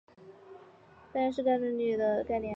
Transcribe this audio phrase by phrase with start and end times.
[1.13, 2.49] 半鞅是概率论的概念。